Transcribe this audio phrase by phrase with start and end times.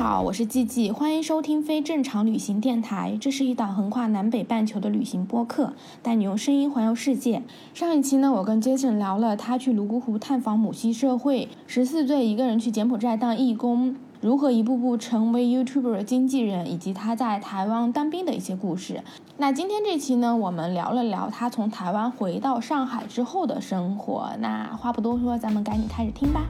[0.00, 3.18] 好，我是季季，欢迎收听非正常旅行电台。
[3.20, 7.42] 这是一档横跨南北半球的旅行播客，带你用声音环游世界。
[7.74, 19.02] 上一期呢，我跟 Jason 聊了他去泸沽湖探访母系社会，十四岁一个人去柬埔寨当义工，如何一步步成为 YouTuber 经纪人，以及他在台湾当兵的一些故事。
[19.36, 24.30] 那今天这期呢，我们聊了聊他从台湾回到上海之后的生活。
[24.38, 26.46] 那话不多说，咱们赶紧开始听吧。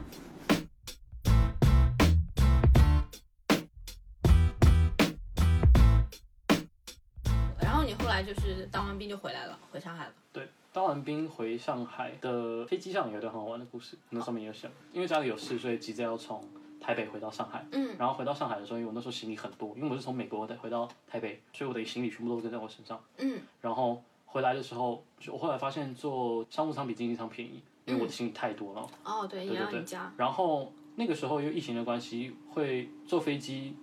[8.21, 10.13] 来就是当完兵就回来了，回上海了。
[10.31, 16.43] 对，当完兵回上海的飞机上有一段很好玩的故事，那上面有写，因为家里有事，所以急着要从
[16.79, 17.65] 台北回到上海。
[17.71, 23.01] 嗯，然后回到上海的时候，因为我那时候行李很多，因为我是从美国的回到台北，所以我的行李全部都跟在我身上。
[23.17, 28.87] 嗯，然后回来的时候，就我后来发现坐商务舱比经济舱便宜，因为我的行李太多了。
[29.03, 29.83] 哦，对，对对。
[30.15, 33.75] 然后那个时候因为疫情的关系，会坐飞机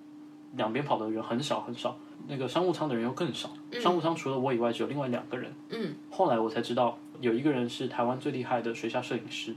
[0.57, 1.97] 两边跑的人很少很少，
[2.27, 3.51] 那个商务舱的人又更少。
[3.81, 5.53] 商务舱除了我以外，只有另外两个人。
[5.71, 9.55] 嗯，后来我才知道，有一个人是台湾最厉害的水下摄影师。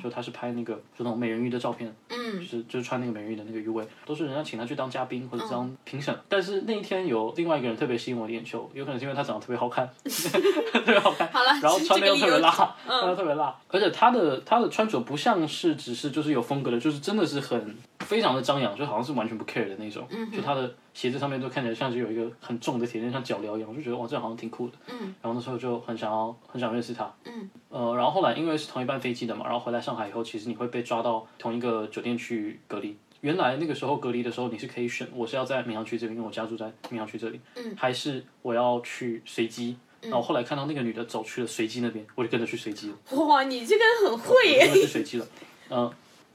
[0.00, 6.16] 就他是拍那个就那种美人鱼的照片，就是就是穿那个美人鱼的那个鱼尾，都是人家请他去当嘉宾或者当评审。
[6.28, 20.06] 但是那一天有另外一个人特别吸引我的眼球，有可能是因为他长得特别好看， 特别好看，好了然后穿的又特别辣，嗯穿的特别辣，而且他的他的穿着不像是只是就是有风格的，就是真的是很非常的张扬，就好像是完全不 care 的那种。
[20.10, 24.74] 嗯就他的鞋子上面都看起来像是有一个很重的铁链，像脚镣一样，我就觉得哇，这好像挺酷的。
[24.88, 27.12] 嗯然后那时候就很想要很想认识他。
[27.24, 32.96] 嗯呃，然后后来因为是同一班飞机的嘛，然后回来上海以后，其实你会被抓到同一个酒店去隔离。
[33.20, 39.76] 原来那个时候隔离的时候，你是可以选，我是要在闵行区这边，因为我家住在闵行区这里，嗯还是我要去随机。
[40.02, 43.16] 然后后来看到那个女的走去了随机那边，我就跟着去随机了。
[43.24, 44.66] 哇，你这个人很会我耶。
[44.66, 45.26] 真的是随机了，
[45.70, 45.92] 嗯、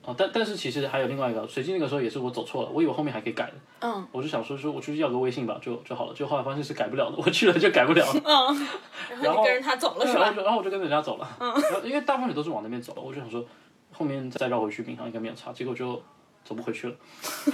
[0.08, 4.08] 哦，但但是其实还有另外一个随机那个时候也是我走错了，我以为后面还可以改的，嗯。
[4.14, 8.22] 我就想说说我出去要个微信吧，就就好了，就后来发现是改不了的，我去了就改不了了。
[8.24, 8.68] 嗯，
[9.22, 10.34] 然后你跟着他走了是吧？
[10.38, 13.44] 然后我就跟着人家走了，然后因为大部分人都是往那边走，我就想说
[13.92, 16.02] 后面再绕回去，民航应该没有差，结果就
[16.46, 16.96] 走不回去了，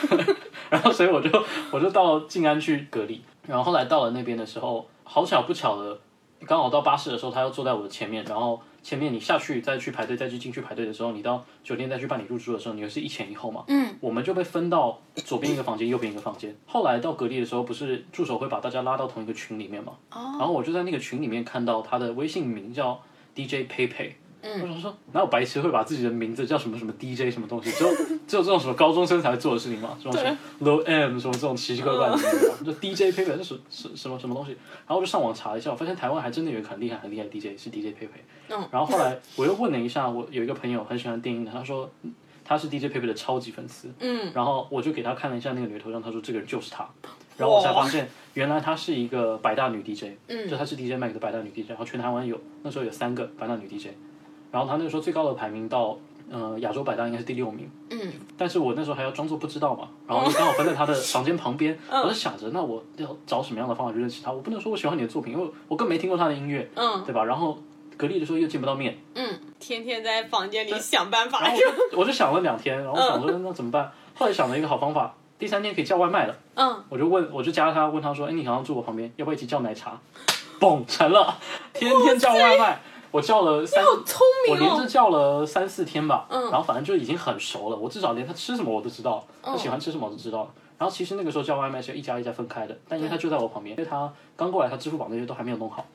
[0.69, 5.99] 然后所以我就我就到静安去隔离，然后后来到了那边的时候，好巧不巧的，
[6.45, 16.55] 刚好到巴士的时候，他又坐在我的前面，然后前面你下去再去排队，再去进去排队的时候，你到酒店再去办理入住的时候，你又是一前一后嘛，嗯，我们就被分到左边一个房间，右边一个房间。
[16.65, 23.01] 后来到隔离的时候，不是助手会把大家拉到同一个群里面嘛，哦然后我就在那个群里面看到他的微信名叫
[23.35, 24.11] DJ PayPay。
[24.43, 27.71] 嗯我想说，哪有白痴会把自己的名字叫什么什么 DJ 什么东西？
[27.71, 27.89] 只有
[28.27, 29.97] 只有这种什么高中生才会做的事情嘛？
[29.97, 34.51] 这种什么 Low M 什么这种奇奇怪怪的名字嘛，就 DJ PayPay 这是什什么什么东西？
[34.51, 38.49] 然后我就上网查了一下，我发现台湾还真的有一个很厉害很厉害的 DJ 是 DJ PayPay。
[38.49, 38.67] 嗯。
[38.71, 42.13] 然后后来我又问了一下，我有一个朋友很喜欢电音的，他说嗯
[42.45, 43.89] 他是 DJ PayPay 的超级粉丝。
[43.99, 44.31] 嗯。
[44.33, 46.87] 然后我就给他看了一下那个女的头像，他说这个人就是他。
[47.35, 53.87] 然后我才发现，原来她是一个百大女 DJ，嗯，就她是 DJ Mag 的百大女 DJ，然后全台湾有那时候有三个百大女 DJ，
[54.53, 55.97] 然后他那个时候最高的排名到
[56.29, 57.99] 呃亚洲百大应该是第六名，嗯，
[58.37, 67.25] 但是我那时候还要装作不知道嘛，然后就刚好分在他的房间旁边， 我就想着那我要找什么样的方法去认识他，我不能说我喜欢你的作品，因为我更没听过他的音乐，嗯对吧？
[67.25, 67.57] 然后
[67.97, 71.57] 隔离的时候又见不到面，嗯，天天在房间里想办法然后
[71.93, 73.91] 我我就想了两天，然后想说那怎么办？
[74.13, 76.35] 后来想了一个好方法，第三天可以叫外卖了。
[76.53, 79.99] 嗯，我就问，我就加他，问他说：“哎，你好像住我旁边，要不要一起叫奶茶？”
[80.59, 81.35] 嘣，成了，
[81.73, 82.79] 天天叫外卖。
[83.13, 84.73] 我叫了三，聪我明哦。
[84.73, 86.25] 连着叫了三四天吧。
[86.29, 86.49] 嗯。
[86.49, 90.51] 然后反正就已经很熟了，我至少连他吃什么我都知道，他喜欢吃什么我都知道。
[90.79, 95.85] 然后其实那个时候叫外卖是一家一家分开的，但因为他就在我旁边，因为他刚过来，他支付宝那些都还没有弄好，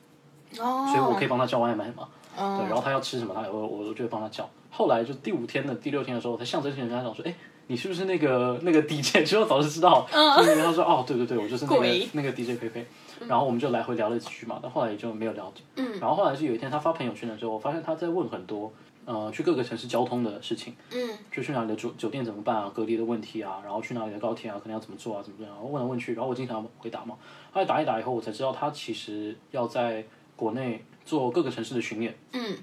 [0.59, 0.87] 哦。
[0.87, 2.07] 所以我可以帮他叫外卖嘛。
[2.37, 4.49] 嗯对，然后他要吃什么，他我我就会帮他叫。
[4.71, 7.35] 后来就第五天的第六天的时候，他象征性的跟他讲说：“哎，
[7.69, 12.85] 你是不是那个那个 DJ？” 其实我早就知道，嗯，所以他说：“哦，对对对，我就是那个 那个 DJ 佩佩。”
[13.27, 15.53] 然后我们就来回聊了几句嘛，但后来也就没有聊。
[15.75, 18.71] 嗯，然后后来是有一天他发朋友圈的时候，我发现他在问很多
[19.05, 27.15] 呃去各个城市交通的事情，嗯，就去哪里的酒酒店怎么办啊，隔离的问题啊，然后去哪里的高铁啊，可能要怎么做啊，怎么样，然后问来问去，然后我经常回答嘛。
[27.51, 30.03] 后来打一打以后，我才知道他其实要在
[30.35, 32.17] 国内做各个城市的巡演。
[32.31, 32.55] 嗯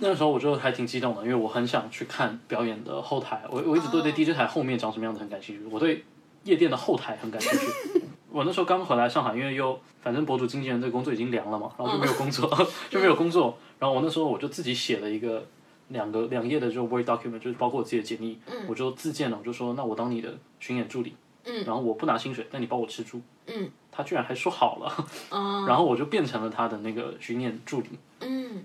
[0.00, 3.42] 那个时候我就还挺激动的，因为我很想去看表演的后台。
[3.50, 6.04] 我我一直都对 DJ 台后面长什么样子很感兴趣，我对
[6.44, 8.02] 夜店的后台很感兴趣。
[8.30, 12.48] 我那时候刚回来上海，因为又反正博主经纪人这个工作已经凉了嘛，然后就没有工作，
[12.90, 13.58] 就没有工作。
[13.78, 15.46] 然后我那时候我就自己写了一个
[15.88, 21.14] 两个两页的这种 Word document，就是包括我自己的简历，我就自荐了，我就说那我当你的巡演助理，
[21.44, 27.88] 嗯，然后我不拿薪水，但你帮我吃住，嗯，他居然还说好了，哦， 然后我就变成了他的那个巡演助理，
[28.20, 28.62] 嗯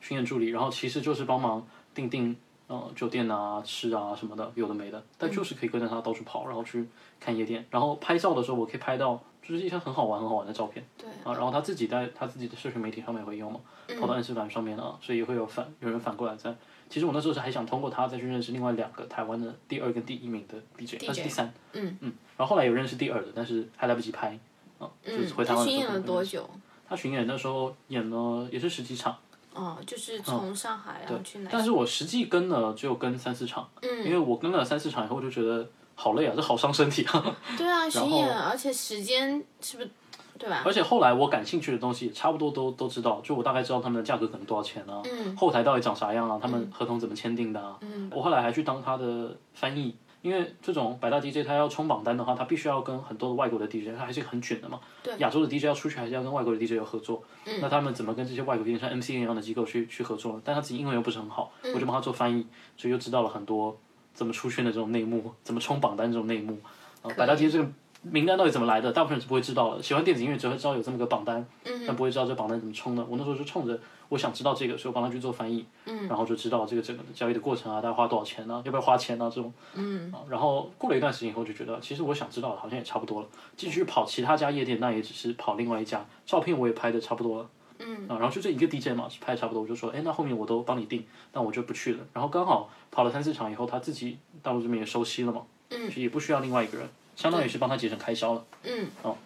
[0.00, 2.36] 巡演助理，然后其实就是帮忙订订
[2.66, 6.86] 呃酒店啊、吃啊什么的，有的没的，但就是可以跟着他到处跑，然后去
[7.18, 10.84] 看夜店，然后拍照的时候我可以拍到就是一些很好玩、很好玩的照片。
[10.96, 13.60] 对，啊，然后他自己在他自己的社群媒体上面也会用嘛，
[14.00, 16.54] 跑到 Instagram 上面啊，所以也会有反有人反过来在。
[16.90, 21.98] 其实我那时候是还想通过他再去认识另外两个台湾的第二跟第一名的 DJ，他是第三，嗯。
[22.00, 24.38] 嗯，然后后来有认识第二的，但是还来不及拍，
[24.78, 26.00] 啊，就是回台湾巡演了？
[26.00, 26.48] 多久？
[26.88, 29.14] 他巡演那时候演了也是十几场，
[29.58, 31.50] 哦，就是从上海然后去哪？
[31.52, 37.36] 但是我实际跟了只有跟三四场，嗯因为我跟了三四场以后我就觉得好累啊，这好伤身体啊。
[37.58, 39.90] 对啊，巡然后演，而且时间是不是
[40.38, 40.62] 对吧？
[40.64, 47.76] 而且后来我感兴趣的东西也差不多都都知道，就我大概知道他们的价格可能多少钱啊，嗯后台到底长啥样啊，他们合同怎么签订的啊。
[48.12, 54.80] 我后来还去当他的翻译，因为这种百大 DJ 他要冲榜单的话，他必须要跟很多的外国的 DJ，他还是很卷的嘛。
[55.02, 60.42] 对亚洲的 DJ 要出去还是要跟外国的 DJ 有合作，嗯那他们怎么跟这些外国 DJ 像 MCN 一样的机构去去合作呢？
[60.44, 63.78] 但他自己英文又不是很好，嗯我就帮他做翻译，所以就知道了很多
[64.12, 66.58] 怎么出圈的这种内幕，怎么冲榜单这种内幕。
[67.00, 67.70] 啊，百大 DJ 这个
[68.02, 69.82] 名单到底怎么来的，大部分人是不会知道的。
[69.82, 71.44] 喜欢电子音乐只会知道有这么个榜单，
[71.86, 73.04] 但不会知道这榜单怎么冲的。
[73.04, 73.78] 我那时候就冲着
[74.08, 79.52] 我想知道这个，所以我帮他去做翻译，然后就知道这个整个的交易的过程啊，大概花多少钱啊，要不要花钱啊这种。
[79.74, 83.26] 嗯、然后过了一段时间以后，就觉得其实我想知道的好像也差不多了。
[83.56, 87.50] 继续跑其他家夜店，那也只是跑另外一家，照片我也拍的差不多了。
[87.80, 92.00] 嗯啊，然后就这一个 DJ 嘛，是拍的差不多，我就说，哎，那后面我都帮你定，那我就不去了。
[92.12, 98.46] 然后刚好跑了三四场以后，他自己大陆这边也熟悉了嘛，嗯，也不需要另外一个人，相当于是帮他节省开销了。
[98.62, 99.16] 嗯，哦，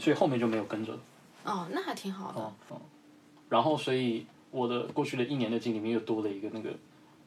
[0.00, 0.98] 所以后面就没有跟着了。
[1.44, 2.40] 哦，那还挺好的。
[2.40, 2.80] 哦哦，
[3.48, 6.70] 然后所以我的过去的一年的经历里面又多了一个那个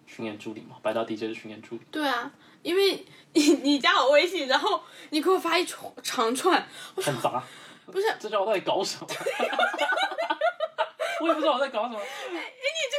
[0.05, 1.81] 巡演助理嘛，百大 DJ 的巡演助理。
[1.89, 2.29] 对啊，
[2.61, 4.81] 因为你 你加我微信，然后
[5.11, 6.67] 你给我发一长长串，
[6.97, 7.41] 很杂，
[7.85, 9.07] 不是这叫我到底搞什么？
[11.21, 11.99] 我也不知道我在搞什么。
[11.99, 12.98] 哎你这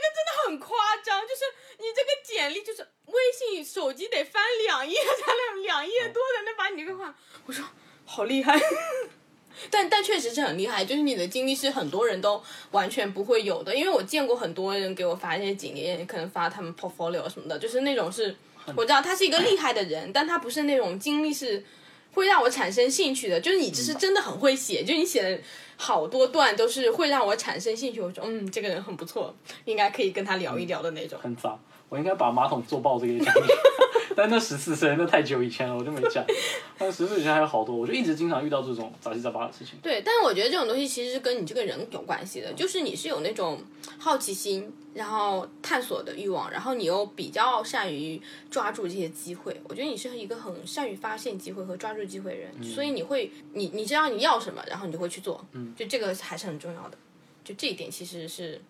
[0.51, 1.43] 很夸张，就是
[1.79, 7.15] 你这个简历就是微信手机得翻两页才能两页多才能把你这个话，
[7.47, 7.65] 我说
[8.05, 8.61] 好厉害。
[9.71, 12.43] 但但确实是很厉害，就是你的经历是很多人都
[12.73, 18.35] 完全不会有的，因为我见过很多人给我发一些经历，可能发他们 portfolio 什么的，就是那种是
[18.75, 21.65] 我知道他是一个厉害的人，但他不是那种经历是
[22.13, 25.39] 会让我产生兴趣的，就是你这是真的很会写，就你写的
[25.77, 29.35] 好多段都是会让我产生兴趣，我说嗯这个人很不错，
[29.65, 31.19] 应该可以跟他聊一聊的那种。
[31.23, 31.59] 很杂，
[31.89, 33.53] 我应该把马桶坐爆这个也讲进去，
[34.17, 36.25] 但那十四岁那太久以前了，我就没讲。
[36.79, 39.79] 但十四岁以前还有好多，我就一直经常遇到这种杂七杂八的事情。
[39.83, 43.61] 对，但是我觉得这种东西其实是跟你这个人有关系的，就是你是有那种
[43.99, 48.21] 好奇心，然后探索的欲望，然后你又比较善于
[48.51, 49.61] 抓住这些机会。
[49.69, 55.45] 我觉得你是一个很善于发现机会和抓住机会的人，所以你会，你你知道你要什么，然后你就会去做。
[55.53, 56.99] 嗯，就这个还是很重要的，
[57.45, 58.61] 就这一点其实是。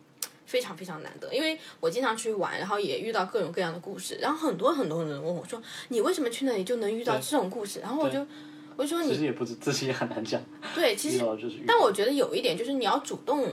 [0.51, 8.27] 非常非常难得，因为我经常出去玩，然后也遇到各种各样的故事，然后很多很多人问我说：“你为什么去那里就能遇到这种故事？”然后我就
[8.75, 10.43] 我就说你其实也不是，自己也很难讲。
[10.75, 11.25] 对，其实
[11.65, 13.53] 但我觉得有一点就是你要主动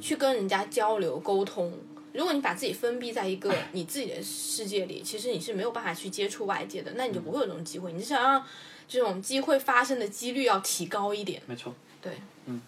[0.00, 1.72] 去跟人家交流沟通。
[2.12, 7.92] 如果你把自己封闭在一个你自己的世界里，其实你是没有办法去接触外界的，那你就不会有这种机会。
[7.92, 8.42] 你是想让
[8.88, 12.12] 这种机会发生的几率要提高一点，没错，对，
[12.46, 12.62] 嗯，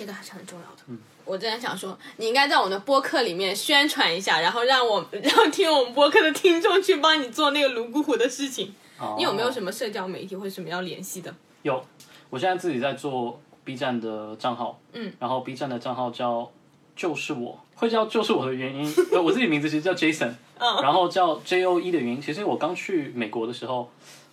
[0.00, 0.82] 这个还是很重要的。
[0.86, 8.74] 嗯，我之前想说，你应该在我们的播客里面宣传一下，然后让我让听我们播客的听众去帮你做那个泸沽湖的事情。
[9.18, 11.34] 你有没有什么社交媒体或者什么要联系的？
[11.60, 11.84] 有，
[12.30, 16.50] 我现在自己在做 B 站的账号，嗯，然后 B 站的账号叫
[16.96, 23.90] 就是我，会叫就是我的原因， 呃我自己名字其实叫 Jason， 嗯，然后叫 J O E 的原因，其实我刚去美国的时候，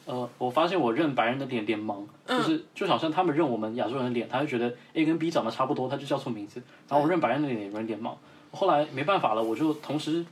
[0.07, 8.13] 呃，我发现我认白人的脸脸盲，就是就好像他们认我们亚洲人的脸，他就觉得 A 跟 B 长得差不多，他就叫错名字，然后我认白人的脸有人脸盲，
[8.51, 10.25] 后来没办法了，我就同时。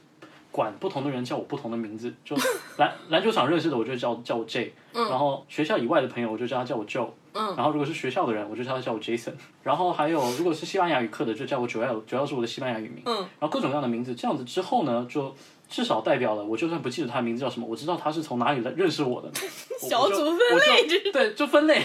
[0.51, 2.33] 管不同的人叫我不同的名字，就
[2.79, 9.33] 篮篮球场认识的我就叫叫我 J，、然后学校以外的朋友我就叫他叫我 Joe，然后如果是学校的人，我就叫他叫我 Jason。
[9.63, 13.01] 然后还有如果是西班牙语课的，就叫我 Joel，Joel 是我的西班牙语名。
[13.05, 13.17] 嗯。
[13.17, 15.35] 然后各种各样的名字，这样子之后呢，就
[15.69, 19.29] 至少代表了我就算不记得他的名字叫什么，我知道他是从哪里来认识我的。
[19.79, 21.83] 小组分类对， 就分类，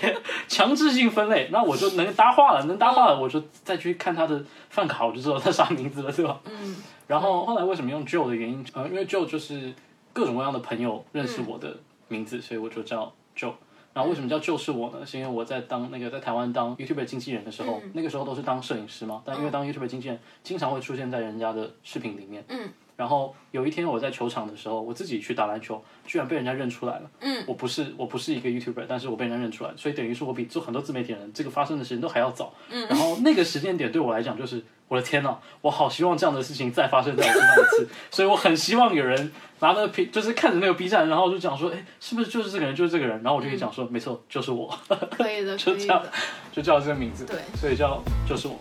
[0.48, 6.40] 强制性分类，那我就能搭话了，能搭话了，我就再去看他的饭卡，我就知道他啥名字了，对吧？
[6.44, 6.76] 嗯。
[7.06, 9.72] 然后后来为什么用 Joe 的原因，呃，因为 Joe 就是
[10.12, 11.76] 各种各样的朋友认识我的
[12.08, 13.52] 名字，所以我就叫 Joe。
[13.92, 15.04] 然后为什么叫就是我呢？
[15.04, 22.44] 是因为我在当那个在台湾当 YouTuber 经纪人的时候，嗯那个时候都是当摄影师嘛，但因为当 YouTuber 经纪人，经常会出现在人家的视频里面。
[22.48, 22.68] 嗯。
[23.00, 27.10] 然后有一天我在球场的时候，我自己去打篮球，居然被人家认出来了。
[27.20, 27.42] 嗯。
[27.46, 32.52] 我不是我不是一个 YouTuber，但是我被人家认出来，所以等于是我比做很多自媒体人这个发生的时间都还要早。
[32.68, 32.86] 嗯。
[32.88, 34.62] 然后那个时间点对我来讲就是。
[34.90, 39.30] 我的天呐，我好希望这样的事情再发生在我身上一次， 所以我很希望有人
[39.60, 44.68] 拿那个 P，就是看着那个 B 站，然后就讲说，哎，是不是就是这个人，就是这个人，然后我就可以讲说，没错，就是我，
[45.16, 46.02] 可以的，就这样。，
[46.50, 48.60] 就叫这个名字，对，所以叫就是我。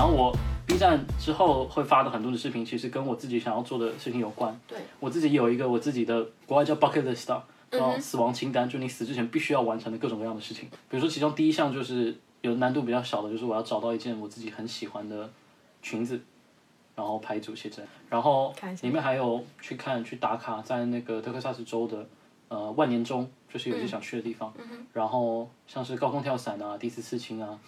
[0.00, 0.34] 然后我
[0.66, 4.58] B 站之后会发的很多的视频，其实跟我自己想要做的事情有关。
[4.66, 10.70] 对，我自己有一个我自己的国外叫 bucket list 啊叫嗯死亡清单，就你死之前必须要完成的各种各样的事情。
[10.88, 15.28] 比如说，其中第一项就是有难度比较小的，就是我要找到一件我自己很喜欢的
[15.82, 16.18] 裙子，
[16.96, 22.06] 然后拍一组写真，然后里面还有去看去打卡在那个德克萨斯州的
[22.50, 24.52] 呃万年钟，就是有些想去的地方，
[24.92, 27.58] 然后像是高空跳伞啊、第一次刺青啊，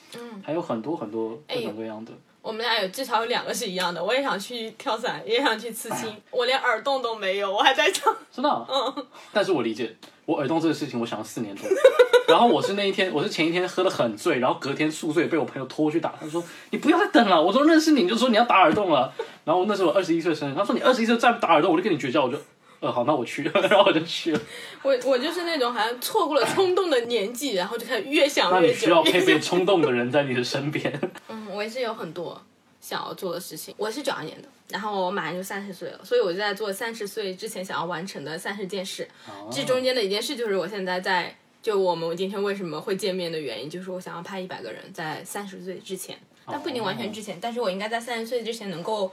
[0.44, 2.12] 还有很多很多各种各样的。
[2.42, 9.94] 我们俩有至少有两个是一样的，我也想去跳伞， 也想去刺青，我连耳洞都没有，我还在想，真的、啊， 嗯，但是我理解，
[10.26, 11.64] 我耳洞这个事情，我想了四年多。
[12.28, 16.14] 然后我是那一天，我是前一天喝的很醉，然后隔天宿醉被我朋友拖去打。
[16.18, 19.12] 他说：“你不要再等了，我说认识你，你就说你要打耳洞了。”
[19.44, 22.38] 然后那时候我二十一岁生日，他说：“你二十一岁再不打耳洞，我就跟你绝交。”我就，
[22.82, 24.40] 呃，好，那我去， 然后我就去了。
[24.82, 28.66] 我我就是那种好像错过了冲动的年纪，然后就开始越想越久。
[28.66, 31.00] 那你需要配备冲动的人在你的身边。
[31.30, 32.42] 嗯，我也是有很多
[32.80, 33.72] 想要做的事情。
[33.78, 39.08] 我是九二年的，然后我马上就三十岁了，所以我就在做三十岁之前想要完成的三十件事。
[39.48, 49.12] 这中间的一件事就是我现在在，就我们今天为什么会见面的原因，就是我想要拍一百个人，在三十岁之前，但不一定完全之前，但是我应该在三十岁之前能够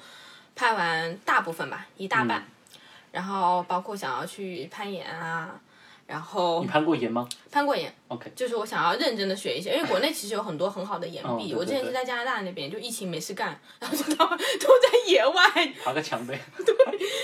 [0.56, 2.44] 拍完大部分吧，一大半。
[3.12, 5.60] 然后包括想要去攀岩啊，
[6.06, 11.54] 然后你攀过岩吗攀过岩，？OK，就是我想要认真的学一些，因为国内其实有很多很好的岩壁。
[11.54, 16.40] 我之前是在加拿大那边，就疫情没事干，然后就 到都在野外，爬个墙呗。
[16.58, 16.76] 对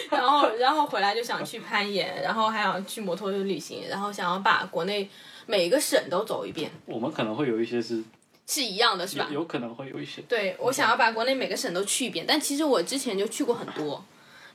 [0.09, 5.09] 然后然后回来就想去攀岩，然后还想去摩托车旅行，然后想要把国内
[5.45, 8.03] 每一个省都走一遍，我们可能会有一些是，
[8.47, 9.27] 是一样的，是吧？
[9.29, 10.21] 有有可能会有一些。
[10.23, 14.03] 对，我想要把国内每个省都去一遍，但其实我之前就去过很多，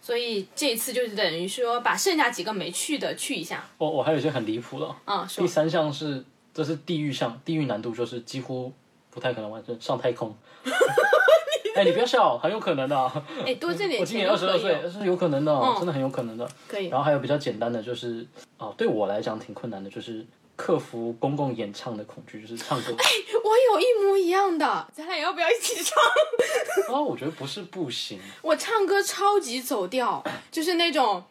[0.03, 3.65] 所以这一次就是等于说把剩下几个没去的去一下。
[3.79, 5.23] 我我还有一些很离谱的啊。
[5.23, 8.73] 嗯，第三项是，这是地狱项，地狱难度就是几乎
[9.11, 10.35] 不太可能完成，上太空。
[11.77, 16.47] 哎、你不要笑，很有可能的啊、哎，多挣点我今钱年二十二岁，是有可能的真的很有可能的。
[16.67, 16.89] 可以。
[16.89, 18.27] 然后还有比较简单的，就是
[18.59, 20.27] 哦，对我来讲挺困难的，就是
[20.61, 22.95] 克服公共演唱的恐惧，就是唱歌。
[22.99, 23.05] 哎
[23.43, 26.95] 我有一模一样的，咱俩要不要一起唱？
[26.95, 31.25] 啊，我觉得不是不行，我唱歌超级走调， 就是那种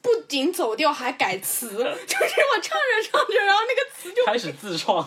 [0.00, 5.06] 不仅走调还改词，就是我唱着唱着，然后那个词就开始自创，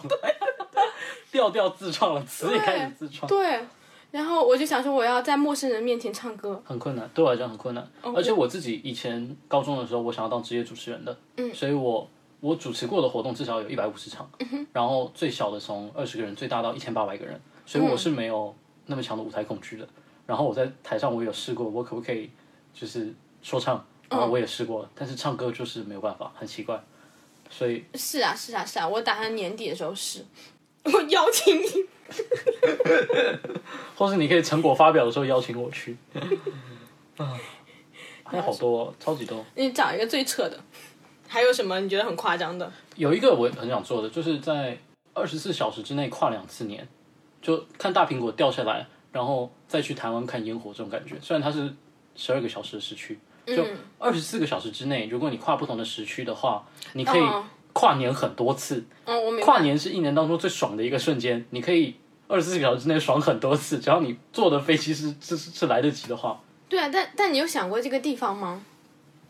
[1.32, 3.26] 调调自创了，词也开始自创。
[3.30, 3.66] 对，
[4.12, 7.82] 然后我就想说我要在陌生人面前唱歌，很困难，对我来讲很困难。
[8.02, 12.08] 哦而且我自己以前高中的时候，我想要当职业主持人的，嗯，所以我
[12.42, 18.54] 我主持过的活动至少有一百五十场，嗯然后最小的从二十个人，最大到一千八百个人，所以我是没有
[18.88, 19.88] 那么强的舞台恐惧的。
[20.26, 22.30] 然后我在台上我有试过，我可不可以
[22.74, 26.84] 就是说唱，然后我也试过了，但是唱歌就是没有办法，很奇怪。
[27.50, 30.26] 所以是啊是啊是啊，我打算年底的时候试，
[30.86, 31.66] 我邀请你，
[33.96, 35.98] 或是你可以成果发表的时候邀请我去。
[37.18, 37.38] 啊，
[38.24, 39.44] 还有好多哦，超级多。
[39.56, 40.58] 你找一个最扯的，
[41.32, 42.70] 还有什么你觉得很夸张的？
[42.98, 44.78] 有一个我很想做的，就是在
[45.14, 46.86] 二十四小时之内跨两次年，
[47.42, 51.16] 就看大苹果掉下来，然后再去台湾看烟火这种感觉。
[51.22, 51.74] 虽然它是
[52.18, 53.66] 十二个小时的时区，就
[53.98, 58.84] 二十四个小时之内，如果你跨不同的时区的话，你可以哦跨年很多次。
[59.06, 59.46] 嗯，我明白。
[59.46, 61.96] 跨年是一年当中最爽的一个瞬间，你可以
[62.28, 66.42] 二十四个小时之内爽很多次，只要你坐的飞机是是是是来得及的话。
[66.68, 68.62] 对啊，但但你有想过这个地方吗？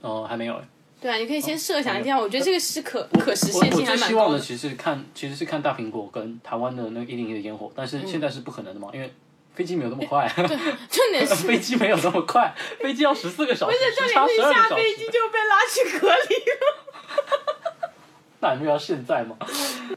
[0.01, 0.67] 哦、还没有哎。
[1.01, 4.39] 对啊，你可以先设想一下，我觉得这个是可可实现性还最希望的。
[4.39, 9.11] 其实是看其实是看大苹果跟台湾的那个一零一的烟火，但是现在是不可能的嘛，因为
[9.55, 17.89] 飞机没有那么快， 重点是，飞机没有那么快，飞机要十四个小时，重时差点是下飞机，就被拉去隔离了。
[18.39, 19.35] 那你就要现在吗。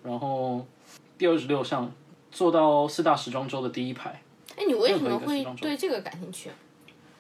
[0.03, 0.67] 然后
[1.19, 1.93] 第二十六项
[2.33, 4.23] 坐到四大时装周的第一排，
[4.57, 6.55] 哎，你为什么会对这个感兴趣啊？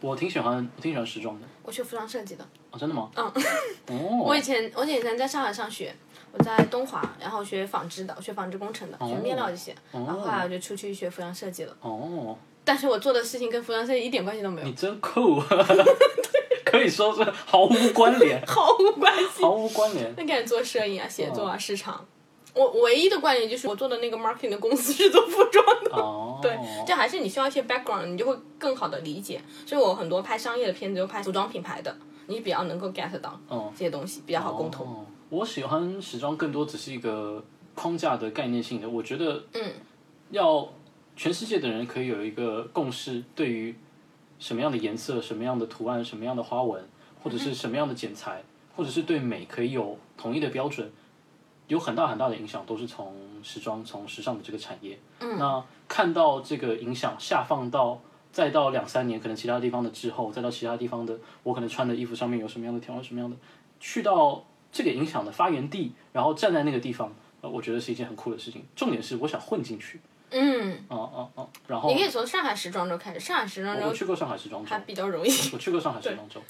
[0.04, 1.46] 我挺喜欢，我挺喜欢时装的。
[1.62, 2.46] 我学服装设计的。
[2.70, 3.10] 哦，真的吗？
[3.16, 3.24] 嗯。
[3.88, 4.22] 哦。
[4.26, 5.94] 我以前我以前在上海上学，
[6.32, 9.74] 我在东华，然后学纺织的，学纺织工程的，学面料这些。
[9.92, 11.74] 然后后来我就出去学服装设计了。
[11.80, 15.40] 哦， 但是我做的事情跟服装设计一点关系都没有你，真酷，
[16.64, 19.42] 可以说是毫无关联，毫无关系。
[19.42, 20.12] 毫无关联。
[20.16, 22.04] 那开始做摄影啊、写作啊、市场。
[22.54, 25.90] 我唯一的关联就是我做的那个 marketing 的公司是做服装的。
[25.92, 26.56] 哦， 对，
[26.86, 29.40] 就还是你需要一些 background，你就会更好的理解。
[29.66, 31.96] 所以我很多拍商业的片子，就拍服装品牌的，
[32.28, 34.86] 你比较能够 get 到哦这些东西，比较好沟通。
[34.86, 37.42] 哦我喜欢时装更多只是一个
[37.74, 39.72] 框架的概念性的，我觉得，嗯，
[40.30, 40.68] 要
[41.16, 43.74] 全世界的人可以有一个共识，对于
[44.38, 46.80] 什么样的颜色、什么样的图案、什么样的花纹，
[47.20, 48.44] 或者是什么样的剪裁，
[48.76, 50.92] 或者是对美可以有统一的标准，
[51.68, 54.98] 有很大很大的影响，都是从时装、从时尚的这个产业。
[55.20, 58.00] 嗯，那看到这个影响下放到。
[58.34, 63.36] 再到两三年，可能其他地方的滞后，再到其他地方的，我可能穿的衣服上面有什么样的条纹，什么样的，
[63.78, 68.66] 去到这个影响的发源地，然后站在那个地方，呃，我觉得是一件很酷的事情。
[68.74, 71.46] 重点是我想混进去，嗯，啊啊啊！
[71.68, 75.30] 然后你可以从上海时装周开始，上海时装周我去过上海时装周还，比较容易。
[75.52, 76.42] 我去过上海时装周，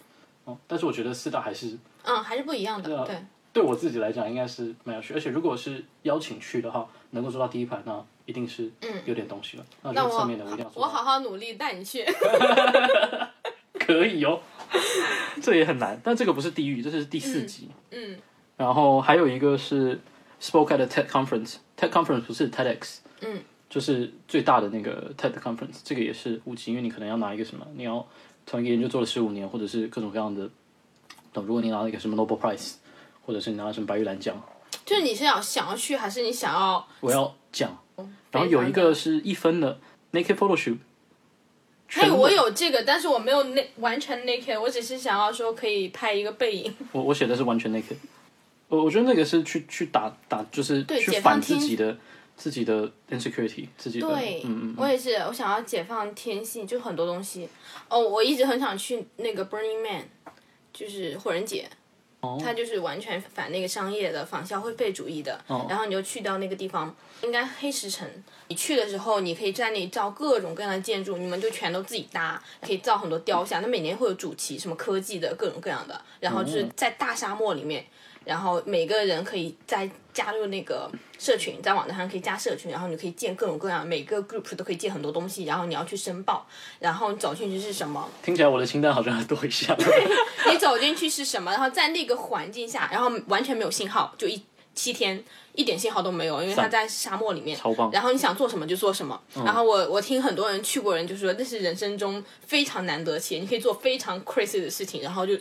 [0.47, 2.99] 哦，但是我觉得四大还是嗯，还是不一样的。
[2.99, 3.15] 啊对，
[3.55, 8.71] 对我自己来讲应该是蛮有趣，而且如果是邀请去的话，能够坐到第一排，那一定是
[9.07, 9.65] 有点东西了。
[9.83, 12.05] 那那我就侧面的我一定要我好好努力带你去。
[13.79, 14.41] 可以哦，
[15.41, 17.69] 这也很难，但这个不是地狱，这是第四集。
[17.93, 18.19] 嗯
[18.57, 20.01] 然后还有一个是
[20.41, 28.07] spoke at a TED conference，TED conference 不是 TEDx，嗯，就是最大的那个 TED conference，这个也是五级，因为你可能要拿一个什么，你要
[28.47, 30.49] 从一个研究做了十五年，或者是各种各样的，
[31.33, 32.75] 等如果你拿了一个什么 Nobel Prize，
[33.25, 34.41] 或者是你拿了什么白玉兰奖，
[34.85, 36.87] 就是你是要想要去，还是你想要？
[37.01, 37.77] 我要讲。
[38.31, 39.79] 然后有一个是一分的
[40.13, 40.77] naked photo shoot，
[41.89, 46.75] 嘿，我有这个，但是我没有那完全 naked，我只是想要说可以拍一个背影。
[46.91, 47.95] 我我写的是完全 naked，
[48.67, 51.97] 我我觉得那个是去去打打，就是对去反自己的
[52.37, 57.49] 自己的 insecurity，自己的对，嗯嗯我也是，我想要解放天性，就很多东西。
[57.89, 60.09] 哦，我一直很想去那个 Burning Man，
[60.73, 61.71] 就是火人节。
[62.25, 65.39] 哦它就是完全反那个商业的、反消费主义的。
[65.47, 68.09] 哦然后你就去到那个地方，应该黑石城。
[68.49, 73.61] 你去的时候，你可以在那里造各种各样的建筑，你们就全都自己搭，可以造很多雕像。
[73.61, 77.85] 它每年会有主题，什么科技的各种各样的，然后就是在大沙漠里面。
[78.25, 86.47] 然后每个人可以再加入那个社群，在网站上可以加社群，然后你可以建各种各样，每个 group 都可以建很多东西，然后你要去申报，
[86.79, 89.77] 然后你走进去是什么，听起来我的清单好像很多一项。
[90.51, 94.41] 你走进去是什么，然后在那个环境下，然后完全没有信号，就一
[94.75, 95.23] 七天
[95.55, 97.57] 一点信号都没有，因为它在沙漠里面。
[97.57, 99.21] 超棒然后你想做什么就做什么。
[99.45, 105.35] 然后我我听很多人去过人就说，那是人生中非常难得且，你可以做非常 crazy 的事情，然后就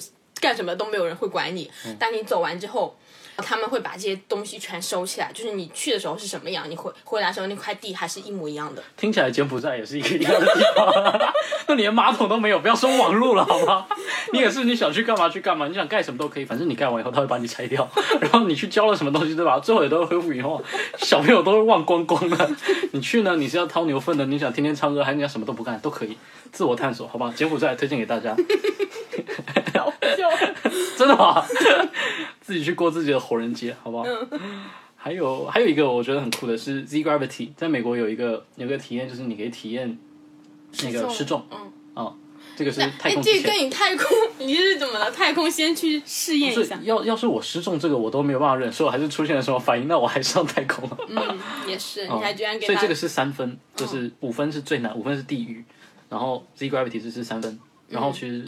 [0.43, 1.71] 干什么都没有人会管你。
[1.97, 2.95] 但你走完之后。
[3.37, 8.83] 他们会把这些东西全收起来，就是你去的时候是什么样，你回回来的时候那块地还是一模一样的。
[8.97, 11.33] 听起来柬埔寨也是一个一样的地方，
[11.67, 13.85] 那连马桶都没有，不要说网路了好吗？
[14.33, 17.87] 你也是你想去干嘛去干嘛，你想盖什么都可以，反正你盖完以后他会把你拆掉，
[18.21, 19.59] 然后你去交了什么东西对吧？
[19.59, 20.61] 最后也都会恢复以后，
[20.97, 22.49] 小朋友都会忘光光的。
[22.91, 26.17] 你去呢，你是要掏牛粪的，你想天天唱歌，还是你想什么都不干都可以，
[26.51, 27.31] 自我探索好吧？
[27.35, 28.35] 柬埔寨推荐给大家，
[30.97, 31.43] 真的吗？
[32.43, 34.05] 自己去过自己的火人节，好不好？
[34.95, 39.97] 还有还有一个我觉得很酷的是 Z Gravity，在美国有一个有一个体验，就是你可以体验
[40.83, 42.13] 那个失重，嗯，啊，
[42.55, 43.41] 这个是太哎，空之前。
[43.41, 44.07] 这个跟你太空，
[44.39, 45.11] 你是怎么了？
[45.11, 46.79] 太空先去试验一下。
[46.83, 50.97] 要要是我失重这个我都没有办法忍受，还是出现了什么反应，那我还上太空了。
[51.09, 55.65] 嗯，也是，你还居然给他所以这个是三分，就是五分是最难，五分是地狱，
[56.09, 58.45] 然后 Z Gravity 是是三分，然后其实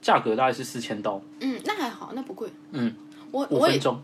[0.00, 2.48] 价格大概是四千刀，嗯，那还好，那不贵。
[2.70, 2.94] 嗯，
[3.30, 4.02] 我我也 五分钟，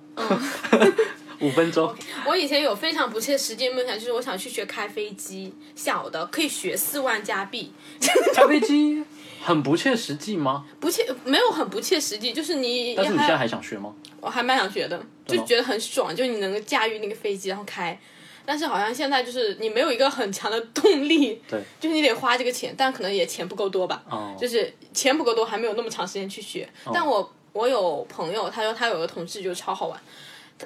[1.41, 1.95] 五分钟，
[2.27, 7.73] 我以前有非常不切实际的梦想，就是我想去学开飞机，小的可以学四万加币，
[8.35, 9.03] 开飞机
[9.43, 10.65] 很不切实际吗？
[10.81, 13.93] 不切没有很不切实际，就是你还但是你现在还想学吗？
[14.21, 17.99] 我还蛮想学的，就觉得很爽，就你能够驾驭那个飞机然后开。
[18.47, 24.03] 但是好像现在就是你没有一个很强的动力，对， 就是你得花这个钱，但可能也钱不够多吧。
[24.11, 26.69] 哦，就是钱不够多，还没有那么长时间去学。
[26.93, 29.99] 但我我有朋友，他说他有个同事就超好玩，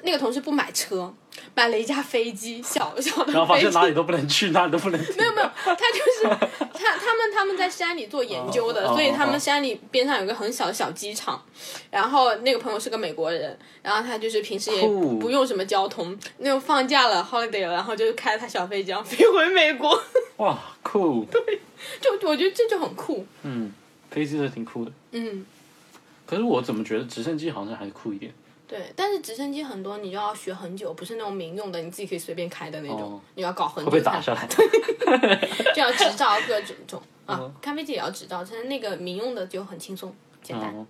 [0.03, 1.13] 那个同事不买车，
[1.53, 3.59] 买了一架飞机，小小的然后发。
[3.59, 4.99] 现哪里都不能去，哪里都不能。
[5.15, 11.39] 没有没有，他就是他他们他们在山里做研究的，所以他哦们山里边上有个很小的小机场。
[11.91, 14.81] 然后那个朋友是个美国人，然后他就是平时也
[15.19, 20.01] 不用什么交通，那种放假了 holiday 了，然后就开着他小飞机，然后飞回美国。
[20.37, 21.59] 哇，酷，对
[22.01, 23.71] 就我觉得这就很酷，嗯，
[24.09, 24.91] 飞机是挺酷的。
[25.11, 25.45] 嗯，
[26.29, 28.31] 可是我怎么觉得直升机好像还酷一点？
[28.67, 34.45] 对，但是直升机很多你就要学很久，不是那种民用的，你自己可以随便开的那种，哦你要搞很会不会久才打下来？
[35.73, 40.13] 就要执照各种种啊嗯，开飞机也要执照，但是那个民用的就很轻松
[40.43, 40.71] 简单。
[40.75, 40.85] 嗯，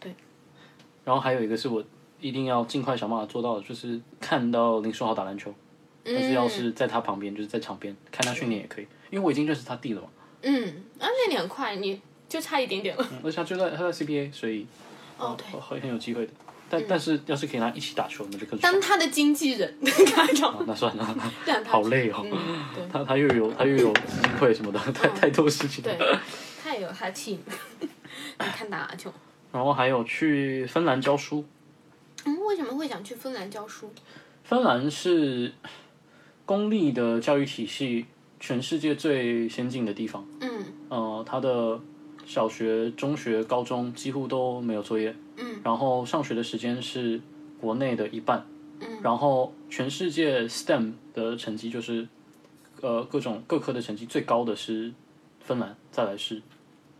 [0.00, 0.12] 对。
[1.04, 1.84] 然后还有一个是我
[2.20, 5.54] 一定要尽快想办法做到的，就是看到林书豪打篮球，
[6.02, 10.08] 但是要是在他旁边，就是在场边看他训练也可以，因为我已经认识他弟了嘛，
[10.42, 13.06] 嗯，啊，那你很快，你就差一点点了。
[13.12, 14.66] 嗯而且他就在他在 CBA，所以
[15.18, 16.32] 哦，对，很很有机会的。
[16.70, 18.80] 但但是要是可以跟他一起打球，那就更当。
[18.80, 21.04] 他的经纪人，那算了，
[21.68, 22.24] 好累哦。
[22.24, 25.84] 嗯，他他又有他又有机会什么的，太太多事情。
[25.84, 25.98] 对，
[26.64, 27.36] 他也有他的 team。
[27.80, 29.12] 你看打篮球，
[29.52, 31.44] 然后还有去芬兰教书，
[32.24, 33.92] 嗯，为什么会想去芬兰教书？
[34.44, 35.52] 芬兰是
[36.46, 38.06] 公立的教育体系
[38.40, 40.26] 全世界最先进的地方。
[40.40, 41.78] 嗯呃，它的
[42.24, 45.14] 小学、中学、高中几乎都没有作业。
[45.36, 45.60] 嗯。
[45.64, 47.20] 然后上学的时间是
[47.60, 48.46] 国内的一半。
[48.80, 48.88] 嗯。
[49.02, 52.06] 然后全世界 STEM 的成绩就是，
[52.80, 54.92] 呃，各种各科的成绩最高的是
[55.40, 56.40] 芬兰，再来是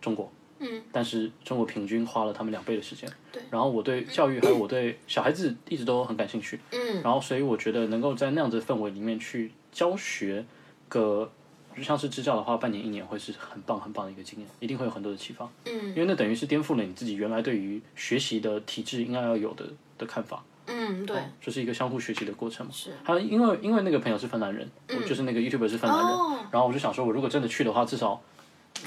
[0.00, 0.30] 中国。
[0.58, 0.82] 嗯。
[0.92, 3.10] 但是中国平均花了他们两倍的时间。
[3.30, 3.42] 对。
[3.50, 6.60] 然后我对教育还有我对小孩子一直都很感兴趣。
[6.72, 10.44] 嗯然后所以我觉得能够在那样子的氛围里面去教学
[10.88, 11.30] 个。
[11.76, 15.48] 就像是支教的话，半年一年会是很棒很棒的一个经验，一定会有很多的启发。
[15.66, 19.64] 嗯因为那等于是颠覆了你自己原来对于学习的体制应该要有的
[19.98, 22.72] 的看法，嗯，对，就是一个相互学习的过程嘛。
[22.72, 28.20] 是还有因为因为那个朋友是芬兰人，我就是那个 YouTuber 是芬兰人，哦然后我就想说，我如果真的去的话，至少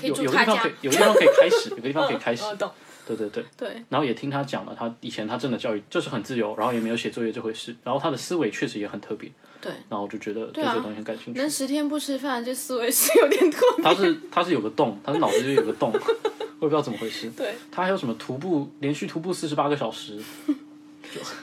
[0.01, 0.71] 有有个地方可以。
[0.81, 2.43] 有个地方可以开始，有个地方可以开始。
[3.05, 10.71] 对对对，对，然后也听他讲了，他以前他真的教育就是很自由，然后也没有写作业这回事，然后他的思维确实也很特别，对，然后我就觉得对啊。
[10.73, 11.39] 这个东西很感兴趣。
[11.39, 13.83] 能十天不吃饭，这思维是有点特别。
[13.83, 15.91] 他是他是有个洞，他的脑子就有个洞，
[16.59, 17.29] 我也不知道怎么回事。
[17.37, 20.17] 对，他还有什么徒步连续徒步四十八个小时，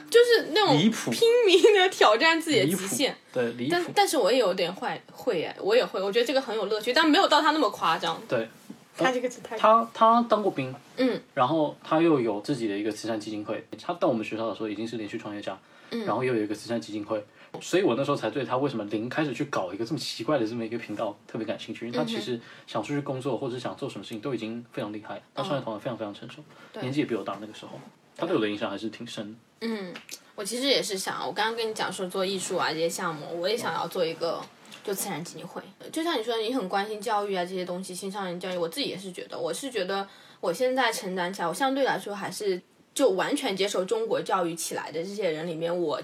[0.09, 1.11] 就是那种离谱。
[1.11, 8.21] 拼命的挑战自己的极限。，对离但，但是我也有点坏会哎，我也会，我觉得这个很有乐趣，但没有到他那么夸张。
[8.27, 8.49] 对
[8.97, 15.57] 他这个是太他他当过兵，嗯，然后他又有自己的一个慈善基金会，他到我们学校的时候已经是连续创业家，
[15.91, 17.23] 嗯，然后又有一个慈善基金会，
[17.59, 26.43] 所以我那时候才对他为什么零开始去搞一个这么奇怪的这么一个频道特别感兴趣，因为他其实想出去工作或者想做什么事情都已经非常厉害，他创业团队非常非常成熟，
[26.79, 27.79] 年纪也比我大那个时候，
[28.15, 29.39] 他对我的影响还是挺深的。
[29.61, 29.93] 嗯，
[30.35, 34.39] 我其实也是想，我刚刚跟你讲说做艺术啊这些项目，我也想要做一个
[34.83, 35.61] 就慈善基金会。
[35.91, 40.07] 就像你说，你很关心教育啊这些东西，青少年教育，我自己也是觉得，我是觉得
[40.39, 42.61] 我现在成长起来，我相对来说还是
[42.93, 46.01] 就完全接受中国教育起来的这些人里面，我。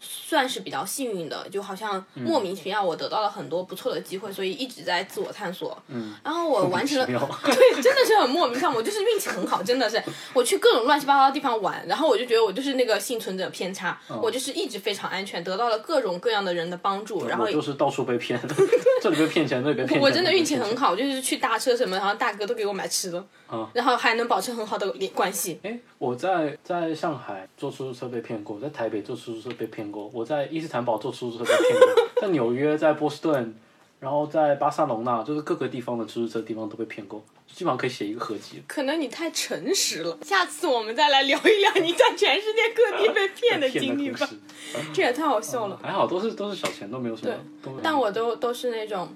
[0.00, 5.80] 算是比较幸运的，就好像莫名其妙我得到了很多不错的机会，所以一直在自我探索。
[5.88, 7.06] 嗯，然后我完成了，
[7.46, 8.70] 对，真的是很莫名其妙。
[8.74, 10.02] 我就是运气很好，真的是
[10.34, 18.38] 我去各种乱七八糟的地方玩，然后我就觉得我就是那个幸存者偏差，我就是一直非常安全，得到了各种各样的人的帮助，然后我就是到处被骗
[19.00, 20.02] 这里被骗钱，那里被骗钱。
[20.02, 20.58] 我真的运气。
[20.58, 23.24] 很好，就是去搭车什么，然后大哥都给我买吃的，
[23.72, 25.60] 然后还能保持很好的联关系。
[25.62, 33.54] 哎，我在在上海坐出租车被骗过，在台北坐出租车被骗过，我在伊斯坦堡坐出租车被骗过，在纽约、在波士顿，
[34.00, 37.22] 然后在巴塞隆纳，就是各个地方的出租车地方都被骗过，
[37.52, 38.62] 基本上可以写一个合集。
[38.66, 44.28] 可能你太诚实了，下次我们再来聊一聊你在全世界各地被骗的经历吧
[44.92, 45.78] 这也太好笑了。
[45.82, 47.34] 还好都是都是小钱，都没有什么。
[47.62, 49.08] 对但我都都是那种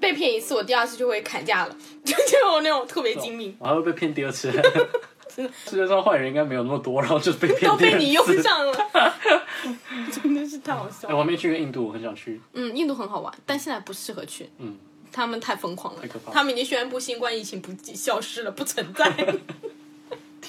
[0.00, 4.50] 被骗一次，我第二次就会砍价了， 就就有那种特别精明，我还会被骗第二次。
[5.28, 7.76] 世界上坏人应该没有那么多，然后就被骗都。
[7.76, 8.72] 被你用上了，
[10.12, 11.20] 真的是太好笑了，我。
[11.20, 12.40] 还没去过印度，我很想去。
[12.54, 14.48] 嗯，印度很好玩，但现在不适合去。
[14.58, 14.76] 嗯，
[15.12, 19.12] 他们太疯狂了太可怕，了他们已经宣布新冠疫情不消失了，不存在。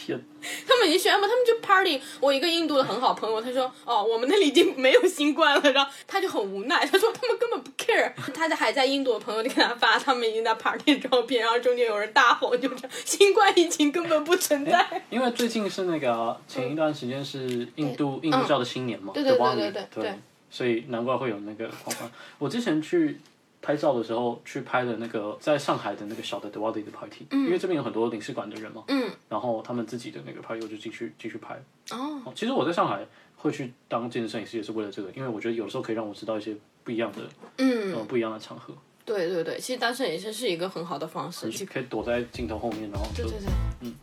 [0.09, 0.25] 天，
[0.67, 2.01] 他们已经宣布，他们就 party。
[2.19, 8.11] 我一个印度的很好朋友，他说：“哦，我们那里已经没有新冠了。”然后他就很无奈，他说他们根本不 care。
[8.33, 15.03] 他在还在印度的朋友就给他发他们已经在 party 的照片，然后中间有人大吼，就是新冠疫情根本不存在。
[15.09, 20.13] 因为最近是那个啊前一段时间是印度印度教的新年嘛，对对对 Diwali，对对对对
[20.49, 22.11] 所以难怪会有那个狂欢。
[22.39, 23.19] 我之前去
[23.61, 31.61] 拍照的时候，去拍的那个在上海的那个小的 d e w a l i 的 party，、因为这边有很多领事馆的人嘛，嗯，然后他们自己的那个 party 我就进去进去拍。
[31.91, 37.19] 哦，其实我在上海会去当健身摄影师，也是为了这个，因为我觉得有时候可以让我知道一些不一样的，
[37.57, 38.73] 嗯，呃，不一样的场合，
[39.05, 41.49] 对对对，其实当摄影师是一个很好的方式。
[41.65, 43.95] 可以躲在镜头后面，然后就对对对，嗯。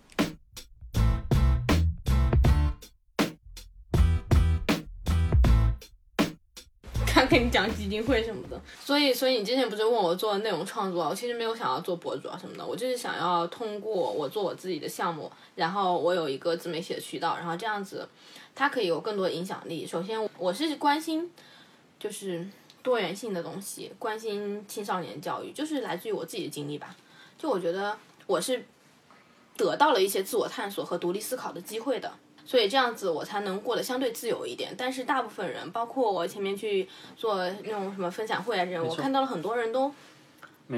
[7.27, 18.09] 跟你讲基金会什么的，所以所以你之前不是问我做内容创作，我其实没有想要做博主啊什么的，我就是想要通过我做我自己的项目，然后我有一个自媒体的渠道，然后这样子
[18.55, 19.87] 它可以有更多影响力。
[19.87, 21.31] 首先，我是关心
[21.99, 22.47] 就是
[22.83, 26.95] 多元性的东西，关心青少年教育，就是来自于我自己的经历吧。
[27.39, 28.65] 就我觉得我是
[29.57, 32.12] 得到了一些自我探索和独立思考的机会的。
[32.47, 39.93] 所以这样子我才能过得相对自由一点，但是大部分人，包括我前面去做那种什么分享会啊这种，我看到了很多人都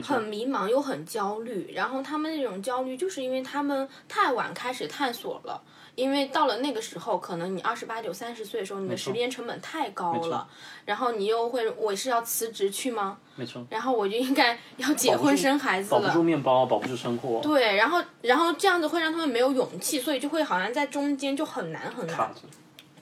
[0.02, 5.62] 很，迷茫又很焦虑，然后他们那种焦虑就是因为他们太晚开始探索了，
[5.98, 10.46] 因为到了那个时候，可能你二十八九、三十岁的时候，你的时间成本太高了，
[10.84, 13.18] 然后你又会，我是要辞职去吗？
[13.34, 22.32] 没错，然后我就应该要结婚生孩子保不住了，面包，保不住生活，对，然后然后这样子会让他们没有勇气，所以就会好像在中间就很难很难。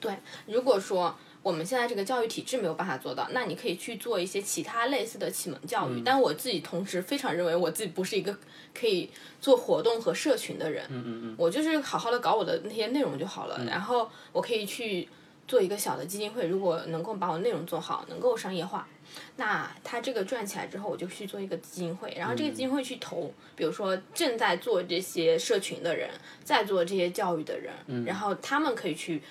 [0.00, 0.16] 对。
[0.46, 1.14] 如果说
[1.46, 6.02] 我们现在这个教育体制没有办法做到，那你可以去做一些其他类似的启蒙教育。
[6.04, 8.36] 但我自己同时非常认为我自己不是一个
[8.74, 9.08] 可以
[9.40, 13.64] 做活动和社群的人，嗯嗯嗯，我就是好好的搞我的那些内容就好了。
[13.64, 15.08] 然后我可以去
[15.46, 18.88] 做一个小的基金会，如果能够把我内容做好，能够商业化。
[19.36, 26.10] 那他这个赚起来之后，我就去做一个基金会，然后这个基金会去投，比如说正在做这些社群的人，
[26.42, 29.22] 在做这些教育的人，然后他们可以去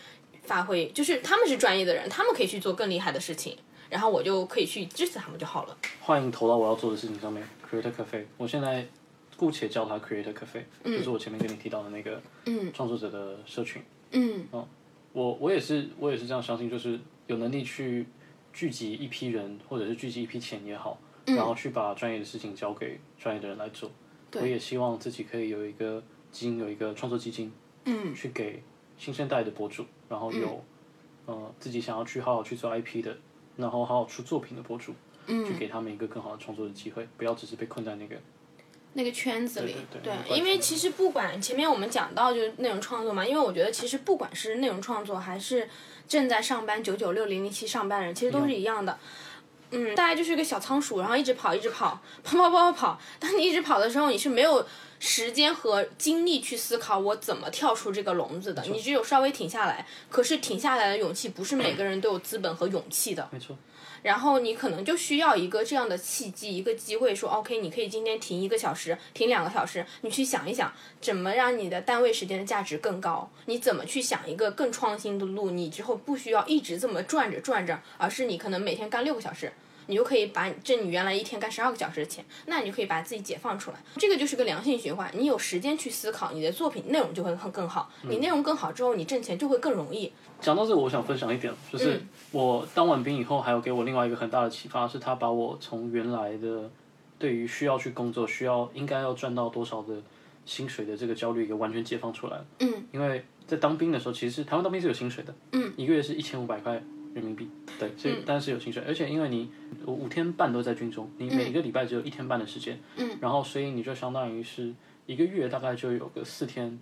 [0.46, 3.58] 发挥，就是他们是专业的人，他们可以去做更厉害的事情，
[3.90, 5.78] 然后我就可以去支持他们就好了。
[6.02, 8.26] 欢迎投到我要做的事情上面，Creator Cafe。
[8.38, 8.86] 我现在
[9.36, 12.22] 姑且叫它 Creator Cafe，、就是我前面跟你提到的那个
[12.74, 13.82] 创作者的社群。
[14.12, 14.48] 嗯
[15.12, 18.06] 我我也是我也是这样相信，就是有能力去
[18.52, 23.90] 聚集一批人，或者是聚集一批钱也好，然后去把专业的事情交给专业的人来做。
[24.34, 27.50] 我也希望自己可以有一个基金，有一个创作基金，
[27.86, 28.62] 嗯去给
[28.98, 30.64] 新生代的博主，然后有、
[31.26, 33.18] 呃自己想要去好好去做 IP 的，
[33.58, 34.94] 然后好好出作品的博主，
[35.28, 38.16] 嗯去给他们一个更好的创作的机会，不要只是被困在那个
[38.94, 45.68] 那个圈子里，对因为其实不管前面我们讲到就是内容创作嘛，因为我觉得其实不管是内容创作还是
[46.08, 48.98] 正在上班九九六零零七上班的人，其实都是一样的。
[49.72, 53.00] 嗯，大家就是一个小仓鼠，然后一直跑，一直跑，跑跑跑跑跑。
[53.20, 54.66] 当你一直跑的时候，你是没有
[55.00, 59.86] 时间和精力去思考我怎么跳出这个笼子的，你只有稍微停下来。
[60.10, 63.28] 可是停下来的勇气不是每个人都有资本和勇气的。
[63.32, 63.58] 没错，
[64.02, 73.30] 然后你可能就需要一个这样的契机，一个机会说，OK，你可以今天停一个小时，停两个小时，你去想一想，怎么让你的单位时间的价值更高？
[73.46, 75.52] 你怎么去想一个更创新的路？
[75.52, 79.52] 你之后不需要一直这么转着转着，而是你可能每天干六个小时。
[79.88, 85.12] 你就可以把挣你原来一天干十二个小时的钱，那你就可以把自己解放出来，这个就是个良性循环。
[85.16, 87.92] 你有时间去思考，你的作品内容就会更更好。
[88.04, 90.12] 你内容更好之后，你挣钱就会更容易。
[90.42, 96.70] 讲到这个，我想分享一点，就是嗯我当完兵以后，还有给我另外一个很大的启发，是他把我从原来的
[97.18, 99.96] 对于需要去工作、需要应该要赚到多少的
[100.46, 102.46] 薪水的这个焦虑给完全解放出来了。
[102.60, 106.84] 嗯，因为在当兵的时候，其实台湾当兵是有薪水的，嗯，一个月是一千五百块
[107.16, 107.50] 人民币，
[107.80, 109.50] 对，所以但是有薪水，而且因为你
[109.86, 114.74] 五天半都在军中，你每一个礼拜只有一天半的时间，嗯，然后所以你就相当于是
[115.06, 116.78] 一个月大概就有个四天、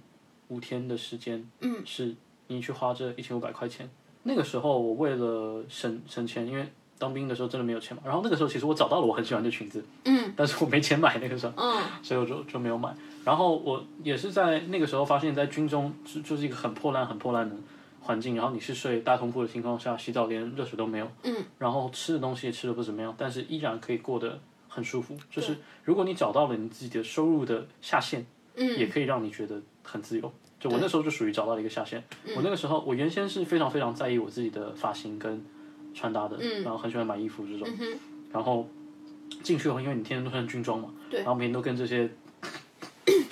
[0.47, 2.15] 五天的时间，嗯，是
[2.47, 3.87] 你去花这一千五百块钱。
[4.23, 6.65] 那个时候我为了省省钱，因为
[6.97, 12.91] 当兵的时候真的没有钱嘛，然后那个时候其实我找到了我很喜欢的裙子，嗯，但是我没钱买那个时候，嗯，所以我就就没有买。
[13.23, 17.55] 然后我也是在那个时候发现，在军中就就是一个很破烂、很破烂的
[18.03, 24.37] 环境，然后你是睡大通铺的情况下，洗澡连热水都没有，嗯，然后吃的东西也吃的不怎么样，但是依然可以过得
[24.67, 25.17] 很舒服。
[25.31, 30.31] 就是如果你找到了你自己的收入的下限，嗯，也可以让你觉得很自由。
[30.59, 32.03] 就我那时候就属于找到了一个下限。
[32.35, 35.43] 我那个时候，我原先是非常非常在意我自己的发型跟
[35.93, 37.67] 穿搭的，嗯然后很喜欢买衣服这种。
[38.31, 38.67] 然后
[39.41, 42.09] 进去后，因为你天天都穿军装嘛，对然后每天都跟这些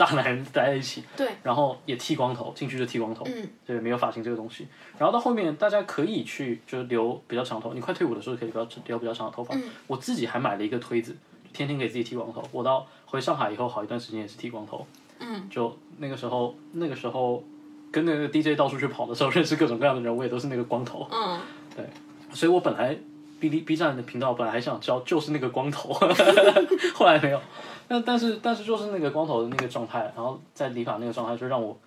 [0.01, 4.67] 大男人待在一起，对，然后也剃光头，进去就剃光头，嗯，对，没有发型这个东西。
[4.97, 9.55] 然后到后面，大家可以去就是留比较长头，你快退伍的时候可以留留比较长的头发。
[9.85, 11.15] 我自己还买了一个推子，
[11.53, 12.43] 天天给自己剃光头。
[12.51, 14.87] 我到回上海以后，好一段时间也是剃光头。
[15.19, 17.43] 嗯，就那个时候，那个时候
[17.91, 21.07] 跟那个 DJ 到处去跑的时候，认识各种各样的人，我也都是那个光头。
[21.11, 21.39] 嗯，
[21.75, 21.85] 对
[22.33, 22.97] 所以我本来
[23.41, 25.91] B B B 站的频道本来还想教就是那个光头，
[26.93, 27.41] 后来没有。
[27.87, 31.77] 但但是但是就是那个光头的那个状态，然后在理发那个状态，就让我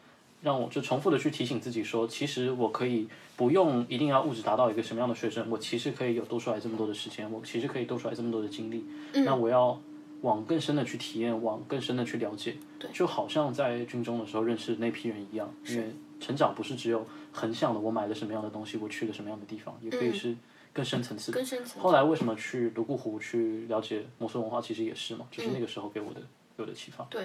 [0.43, 8.85] 让我就重复的去提醒自己说，其实我可以不用一定要物质达到一个什么样的水准，我其实可以有多出来这么多的时间，我其实可以多出来这么多的精力。
[9.25, 9.81] 那我要
[10.21, 12.57] 往更深的去体验，往更深的去了解，
[12.93, 20.37] 就好像在军中的时候认识那批人一样，因为成长不是只有横向的，我买了什么样的东西，我去了什么样的地方，也可以是
[20.75, 21.33] 更深层次。
[21.33, 21.81] 更深层。
[21.81, 26.21] 后来为什么去泸沽湖去了解摩梭文化，其实也是嘛，就是那个时候给我的
[26.57, 27.05] 给我的启发。
[27.09, 27.25] 对，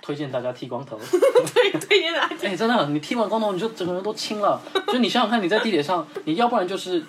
[0.00, 0.96] 推荐大家剃光头。
[1.52, 2.36] 推推荐大家。
[2.48, 4.60] 哎、真的，你剃完光头，你就整个人都轻了。
[4.86, 7.02] 就你想想看，你在地铁上， 你要不然就是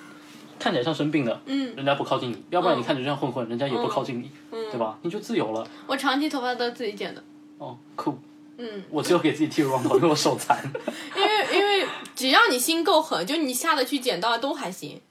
[0.59, 4.97] 看起来像生病的，嗯，人家不靠近你；要不然你看着就像混混，人家也不靠近你，嗯对吧？
[5.03, 5.65] 你就自由了。
[5.87, 7.23] 我长期头发都是自己剪的，
[7.59, 8.17] 哦，酷。
[8.57, 10.57] 嗯，我只有给自己剃过光头，因为我手残。
[11.13, 15.01] 因为因为只要你心够狠，就你下得去剪刀都还行。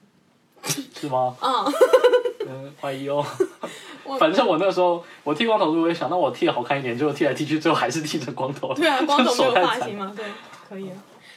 [1.00, 1.36] 是吗？
[1.40, 1.72] 嗯，
[2.48, 3.24] 嗯，怀疑哦。
[4.18, 8.74] 反正我那时候我剃光头，我也想到我剃的好看一点，结果剃来剃去，最后还是剃成光头。
[8.74, 10.24] 对啊，光头没有发型嘛，对，
[10.68, 10.90] 可以。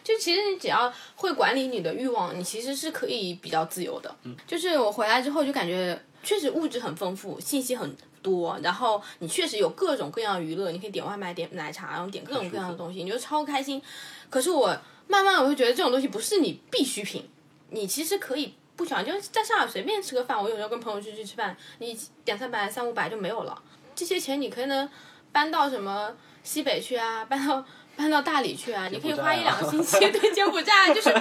[0.03, 4.13] 就其实你只要会管理你的欲望，你其实是可以比较自由的。
[4.23, 13.81] 嗯就是我回来之后就感觉，确实物质很丰富，信息很多，然后你确实有各种各样的娱乐，你可以点外卖、点奶茶，然后点各种各样的东西，你就超开心。
[14.29, 14.75] 可是我
[15.07, 17.25] 慢慢我会觉得这种东西不是你必需品，
[17.71, 23.61] 你其实可以不喜欢，就是在上海随便吃个饭，我有时候跟朋友出去吃饭，你两三百、三五百就没有了。
[23.95, 24.87] 这些钱你可能
[25.31, 26.13] 搬到什么
[26.43, 31.11] 西北去啊，搬到搬到大理去啊，你可以花一两个星期，对柬埔寨就是，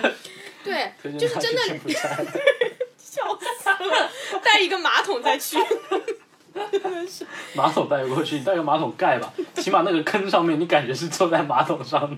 [0.62, 1.62] 对，就是 真的
[2.98, 4.10] 笑死了，
[4.44, 5.56] 带一个马桶再去，
[7.56, 12.16] 马桶带过去，你带个马桶盖吧，起码那个坑上面你感觉是坐在马桶上的。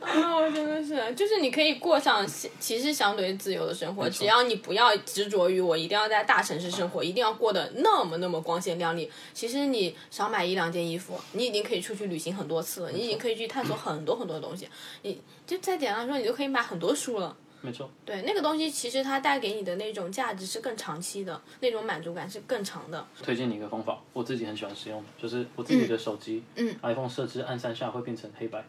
[0.00, 9.10] 啊，我真的是，就是你可以过上其其实相对自由的生活，只要你不要执着于我一定要在大城市生活，一定要过得那么那么光鲜亮丽。
[9.32, 14.68] 其实你少买一两件衣服，你已经可以出去旅行很多次了，你已经可以去探索很多很多东西。
[15.02, 17.36] 你就再简单说，你就可以买很多书了。
[17.62, 23.04] 没错，对，那个东西其实它带给你的那种价值是更长期的，那种满足感是更长的。
[23.22, 28.64] 推荐你一个方法，我自己很喜欢使用，就是我自己的手机，嗯，iPhone 设置按三下会变成黑白。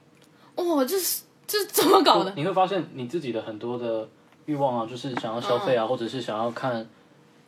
[0.58, 2.34] 哦，这是这是怎么搞的？
[2.36, 4.06] 你会发现你自己的很多的
[4.46, 6.86] 欲望啊，就是想要消费啊，嗯或者是想要看，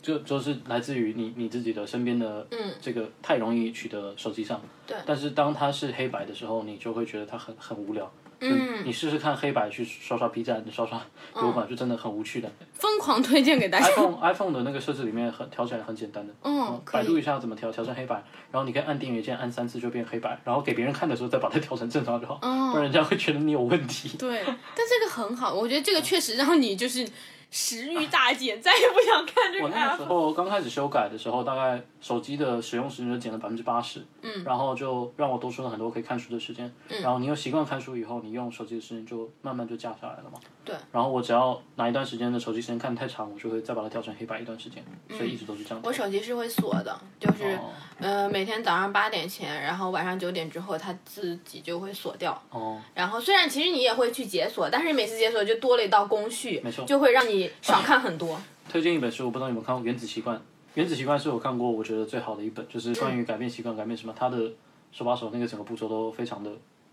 [0.02, 4.62] 就就是来自于你你自己的身边的，嗯，这个太容易取得手机上。
[4.88, 8.10] 对但是当它是黑白的时候，你就会觉得它很很无聊。
[8.42, 11.00] 嗯，你试试看黑白去刷刷 B 站，刷刷
[11.36, 12.50] 油管，就真的很无趣的。
[12.74, 13.86] 疯狂推荐给大家。
[13.88, 17.18] iPhone iPhone 的那个设置里面很调起来很简单的，嗯，可百度。
[17.20, 18.16] 一下怎么调，调成黑白，
[18.50, 24.18] 然后你可以按订阅键按三次就变黑白，然后给别人看的时候再把它调成正常就好，嗯不然人家会觉得你有问题。
[24.18, 24.56] 对，但
[24.88, 27.06] 这个很好，我觉得这个确实让你就是
[27.52, 30.04] 食欲大减，再也不想看这个我那个时。
[30.06, 36.72] 候刚开始修改的时候，大概手机的使用时间就减了百分之八十，嗯，然后就让我多出了很多可以看书的时间。
[36.88, 40.40] 嗯，然后你有习惯看书以后，你用手机的时间就慢慢就降下来了嘛。
[40.64, 40.76] 对。
[40.92, 45.82] 然后我只要哪一段时间的手机时间看太长，我就会再把它调成黑白一段时间，所以一直都是这样。
[45.84, 52.42] 我手机是会锁的，就是、哦呃每天早上八点前，然后晚上九点之后，它自己就会锁掉。
[52.50, 58.40] 哦，然后虽然其实你也会去解锁，但是每次解锁就多了一道工序，没错就会让你少看很多。
[58.72, 60.38] 推荐一本书，我不知道你有没有看过《原子习惯》。
[60.76, 64.52] 《原子习惯》是我看过我觉得最好的一本，就是关于改变习惯、改变什么，它的
[64.92, 66.52] 手把手那个整个步骤都非常的、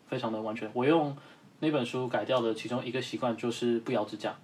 [0.09, 0.69] 非常的完全。
[0.73, 1.15] 我用
[1.61, 4.35] 那本书改掉的其中一个习惯就是不咬指甲。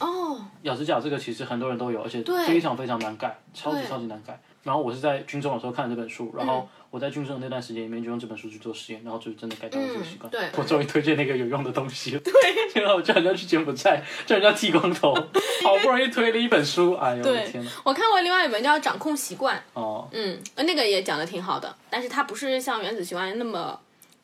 [0.00, 4.40] 哦，咬指甲这个其实很多人都有，而且对非常非常难改，超级超级难改。
[4.62, 10.30] 然后我是在军中的时候看了这本书，然嗯后我在军中的那段时间里面就用这本书去做实验，然后就真的改掉了这个习惯。
[10.30, 12.20] 嗯对我终于推荐那个有用的东西了。
[12.20, 12.32] 对，
[12.82, 15.14] 然后我叫人家去柬埔寨，叫人家剃光头，
[15.64, 17.70] 好不容易推了一本书，哎呦我的天哪！
[17.84, 23.78] 我看过另外一本叫《掌控习惯》，哦，嗯，那个也讲的挺好的，但是它不是像原子习惯那么。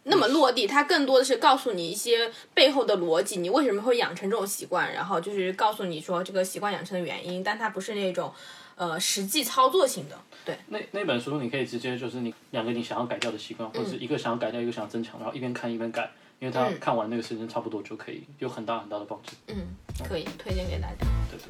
[0.07, 8.31] 那么落地，它更多的是告诉你一些背后的逻辑，你为什么会养成这种习惯，然后就是告诉你说这个习惯养成的原因，但它不是那种，
[8.76, 10.18] 呃，实际操作性的。
[10.44, 19.32] 对，那那本书你可以直接就是你两个你想要改掉的习惯，或者是一个想要改掉，一个想要增强，然后一边看一边改，因为它嗯看完那个时间差不多就可以有很大很大的帮助。
[19.46, 19.74] 嗯，
[20.06, 21.06] 可以推荐给大家。
[21.30, 21.46] 对对。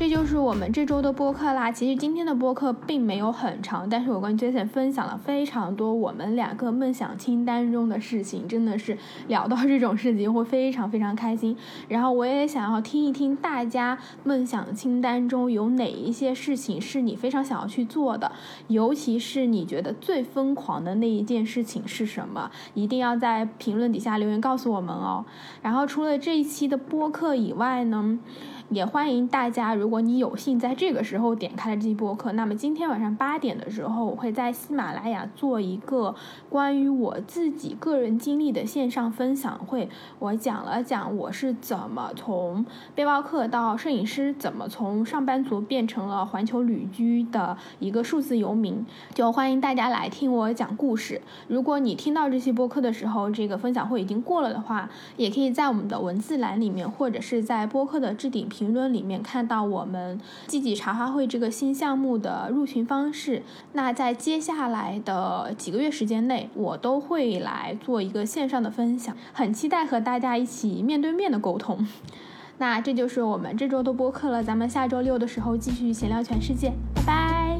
[0.00, 1.70] 这就是我们这周的播客啦。
[1.70, 8.96] 其实今天的播客并没有很长，但是我跟 Jason 分享了非常多我们两个梦想清单中的事情，真的是
[9.28, 11.54] 聊到这种事情会非常非常开心。
[11.86, 18.32] 然后我也想要听一听大家梦想清单中有哪一些事情是你非常想要去做的，
[18.68, 25.26] 尤其是你觉得最疯狂的那一件事情是什么，一定要在评论底下留言告诉我们哦。
[25.60, 28.18] 然后除了这一期的播客以外呢，
[28.70, 36.14] 也欢迎大家，如果你有幸在这个时候点开了这期播客，那么今天晚上八点的时候，我会在喜马拉雅做一个
[36.48, 39.88] 关于我自己个人经历的线上分享会。
[40.20, 42.64] 我讲了讲我是怎么从
[42.94, 48.86] 背包客到摄影师，怎么从上班族变成了环球旅居的一个数字游民。
[49.12, 51.20] 就欢迎大家来听我讲故事。
[51.48, 63.42] 如果你听到这期播客的时候，这个分享会已经过了的话，也可以在我们的文字栏里面，或者是在播客的置顶评论里面看到我们季季茶话会这个新项目的入群方式。
[63.72, 71.88] 那在接下来的几个月时间内，我都会来做一个线上的分享，很期待和大家一起面对面的沟通。
[72.58, 77.58] 那这就是我们这周的播客了，咱们下周六的时候继续闲聊全世界，拜拜。